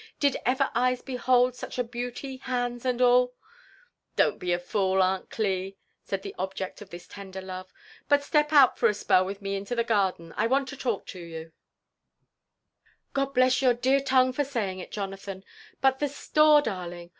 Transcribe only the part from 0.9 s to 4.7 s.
behold such a beauty, hands and all ?"*' Don't be a